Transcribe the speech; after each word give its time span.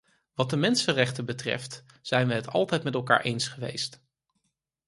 Wat 0.33 0.49
de 0.49 0.57
mensenrechten 0.57 1.25
betreft, 1.25 1.83
zijn 2.01 2.27
we 2.27 2.33
het 2.33 2.47
altijd 2.47 2.83
met 2.83 2.93
elkaar 2.93 3.21
eens 3.21 3.47
geweest. 3.47 4.01